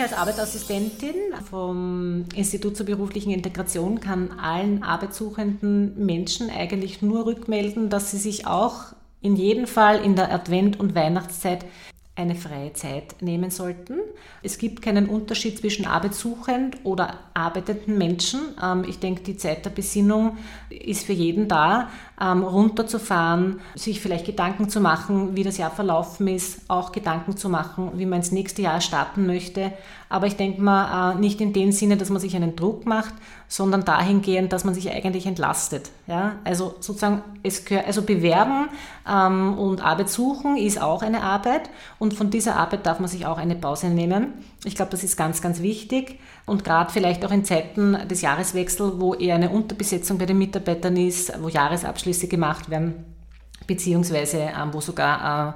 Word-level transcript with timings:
als 0.00 0.12
Arbeitsassistentin 0.12 1.14
vom 1.48 2.24
Institut 2.34 2.76
zur 2.76 2.86
beruflichen 2.86 3.30
Integration 3.30 4.00
kann 4.00 4.38
allen 4.38 4.82
arbeitssuchenden 4.82 6.04
Menschen 6.04 6.50
eigentlich 6.50 7.02
nur 7.02 7.26
rückmelden, 7.26 7.90
dass 7.90 8.10
sie 8.10 8.18
sich 8.18 8.46
auch 8.46 8.94
in 9.20 9.36
jedem 9.36 9.66
Fall 9.66 10.04
in 10.04 10.16
der 10.16 10.32
Advent- 10.32 10.78
und 10.78 10.94
Weihnachtszeit 10.94 11.64
eine 12.16 12.36
freie 12.36 12.72
Zeit 12.74 13.20
nehmen 13.22 13.50
sollten. 13.50 13.98
Es 14.42 14.58
gibt 14.58 14.82
keinen 14.82 15.08
Unterschied 15.08 15.58
zwischen 15.58 15.84
arbeitssuchend 15.84 16.76
oder 16.84 17.18
arbeitenden 17.34 17.98
Menschen. 17.98 18.40
Ähm, 18.62 18.84
ich 18.86 19.00
denke, 19.00 19.22
die 19.22 19.36
Zeit 19.36 19.64
der 19.64 19.70
Besinnung 19.70 20.36
ist 20.70 21.06
für 21.06 21.12
jeden 21.12 21.48
da, 21.48 21.88
ähm, 22.20 22.44
runterzufahren, 22.44 23.60
sich 23.74 24.00
vielleicht 24.00 24.26
Gedanken 24.26 24.68
zu 24.68 24.80
machen, 24.80 25.34
wie 25.34 25.42
das 25.42 25.58
Jahr 25.58 25.72
verlaufen 25.72 26.28
ist, 26.28 26.60
auch 26.68 26.92
Gedanken 26.92 27.36
zu 27.36 27.48
machen, 27.48 27.92
wie 27.96 28.06
man 28.06 28.20
ins 28.20 28.30
nächste 28.30 28.62
Jahr 28.62 28.80
starten 28.80 29.26
möchte. 29.26 29.72
Aber 30.08 30.28
ich 30.28 30.36
denke 30.36 30.62
mal, 30.62 31.14
äh, 31.14 31.18
nicht 31.18 31.40
in 31.40 31.52
dem 31.52 31.72
Sinne, 31.72 31.96
dass 31.96 32.10
man 32.10 32.20
sich 32.20 32.36
einen 32.36 32.54
Druck 32.54 32.86
macht, 32.86 33.14
sondern 33.48 33.84
dahingehend, 33.84 34.52
dass 34.52 34.64
man 34.64 34.74
sich 34.74 34.90
eigentlich 34.90 35.26
entlastet. 35.26 35.90
Ja? 36.06 36.36
Also 36.44 36.76
sozusagen, 36.80 37.22
es 37.42 37.64
gehört, 37.64 37.86
also 37.88 38.02
bewerben 38.02 38.68
ähm, 39.08 39.58
und 39.58 39.84
Arbeit 39.84 40.08
suchen 40.08 40.56
ist 40.56 40.80
auch 40.80 41.02
eine 41.02 41.22
Arbeit 41.22 41.68
von 42.12 42.30
dieser 42.30 42.56
Arbeit 42.56 42.84
darf 42.86 43.00
man 43.00 43.08
sich 43.08 43.24
auch 43.24 43.38
eine 43.38 43.54
Pause 43.54 43.86
nehmen. 43.86 44.34
Ich 44.64 44.74
glaube, 44.74 44.90
das 44.90 45.04
ist 45.04 45.16
ganz, 45.16 45.40
ganz 45.40 45.62
wichtig 45.62 46.18
und 46.44 46.64
gerade 46.64 46.92
vielleicht 46.92 47.24
auch 47.24 47.30
in 47.30 47.44
Zeiten 47.44 47.96
des 48.08 48.20
Jahreswechsels, 48.20 48.94
wo 48.98 49.14
eher 49.14 49.36
eine 49.36 49.50
Unterbesetzung 49.50 50.18
bei 50.18 50.26
den 50.26 50.38
Mitarbeitern 50.38 50.96
ist, 50.96 51.32
wo 51.40 51.48
Jahresabschlüsse 51.48 52.28
gemacht 52.28 52.68
werden, 52.68 53.04
beziehungsweise 53.66 54.38
ähm, 54.38 54.72
wo 54.72 54.80
sogar 54.80 55.54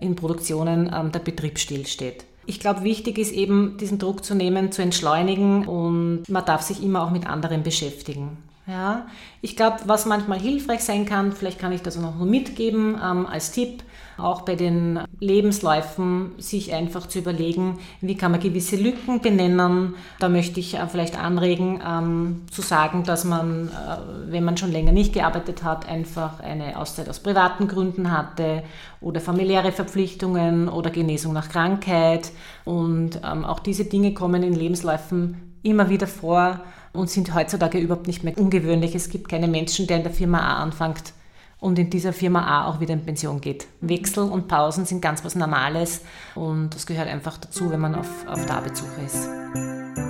äh, 0.00 0.04
in 0.04 0.16
Produktionen 0.16 0.90
ähm, 0.94 1.12
der 1.12 1.20
Betrieb 1.20 1.58
stillsteht. 1.58 2.24
Ich 2.46 2.58
glaube, 2.58 2.84
wichtig 2.84 3.18
ist 3.18 3.32
eben, 3.32 3.76
diesen 3.78 3.98
Druck 3.98 4.24
zu 4.24 4.34
nehmen, 4.34 4.72
zu 4.72 4.82
entschleunigen 4.82 5.66
und 5.66 6.28
man 6.28 6.44
darf 6.44 6.62
sich 6.62 6.82
immer 6.82 7.04
auch 7.04 7.10
mit 7.10 7.26
anderen 7.26 7.62
beschäftigen. 7.62 8.38
Ja, 8.70 9.06
ich 9.40 9.56
glaube, 9.56 9.78
was 9.86 10.06
manchmal 10.06 10.38
hilfreich 10.38 10.84
sein 10.84 11.04
kann, 11.04 11.32
vielleicht 11.32 11.58
kann 11.58 11.72
ich 11.72 11.82
das 11.82 11.96
auch 11.98 12.02
noch 12.02 12.24
mitgeben 12.24 12.96
ähm, 13.02 13.26
als 13.26 13.50
Tipp, 13.50 13.82
auch 14.16 14.42
bei 14.42 14.54
den 14.54 15.00
Lebensläufen 15.18 16.32
sich 16.38 16.72
einfach 16.72 17.06
zu 17.06 17.18
überlegen, 17.18 17.80
wie 18.00 18.16
kann 18.16 18.30
man 18.30 18.38
gewisse 18.38 18.76
Lücken 18.76 19.20
benennen. 19.22 19.96
Da 20.20 20.28
möchte 20.28 20.60
ich 20.60 20.74
äh, 20.74 20.86
vielleicht 20.86 21.18
anregen, 21.18 21.80
ähm, 21.84 22.42
zu 22.52 22.62
sagen, 22.62 23.02
dass 23.02 23.24
man, 23.24 23.68
äh, 23.68 24.30
wenn 24.30 24.44
man 24.44 24.56
schon 24.56 24.70
länger 24.70 24.92
nicht 24.92 25.14
gearbeitet 25.14 25.64
hat, 25.64 25.88
einfach 25.88 26.38
eine 26.38 26.78
Auszeit 26.78 27.08
aus 27.08 27.18
privaten 27.18 27.66
Gründen 27.66 28.16
hatte 28.16 28.62
oder 29.00 29.20
familiäre 29.20 29.72
Verpflichtungen 29.72 30.68
oder 30.68 30.90
Genesung 30.90 31.32
nach 31.32 31.48
Krankheit. 31.48 32.30
Und 32.64 33.20
ähm, 33.24 33.44
auch 33.44 33.58
diese 33.58 33.86
Dinge 33.86 34.14
kommen 34.14 34.44
in 34.44 34.54
Lebensläufen 34.54 35.49
immer 35.62 35.88
wieder 35.88 36.06
vor 36.06 36.60
und 36.92 37.10
sind 37.10 37.34
heutzutage 37.34 37.78
überhaupt 37.78 38.06
nicht 38.06 38.24
mehr 38.24 38.36
ungewöhnlich. 38.36 38.94
Es 38.94 39.10
gibt 39.10 39.28
keine 39.28 39.48
Menschen, 39.48 39.86
der 39.86 39.98
in 39.98 40.02
der 40.02 40.12
Firma 40.12 40.40
A 40.40 40.62
anfängt 40.62 41.12
und 41.60 41.78
in 41.78 41.90
dieser 41.90 42.12
Firma 42.12 42.46
A 42.46 42.66
auch 42.66 42.80
wieder 42.80 42.94
in 42.94 43.04
Pension 43.04 43.40
geht. 43.40 43.66
Wechsel 43.80 44.24
und 44.24 44.48
Pausen 44.48 44.86
sind 44.86 45.02
ganz 45.02 45.24
was 45.24 45.34
Normales 45.34 46.02
und 46.34 46.74
das 46.74 46.86
gehört 46.86 47.08
einfach 47.08 47.38
dazu, 47.38 47.70
wenn 47.70 47.80
man 47.80 47.94
auf, 47.94 48.26
auf 48.26 48.44
der 48.46 48.56
Arbeitssuche 48.56 49.00
ist. 49.04 50.09